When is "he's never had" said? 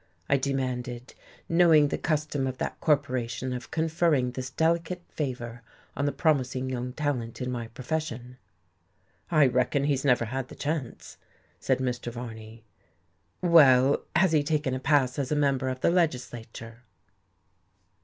9.83-10.47